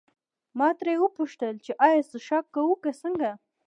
ما 0.57 0.69
ترې 0.79 0.93
وپوښتل 0.99 1.55
چې 1.65 1.71
ایا 1.85 1.99
څښاک 2.09 2.45
کوو 2.55 2.75
که 2.83 2.91
څنګه. 3.01 3.31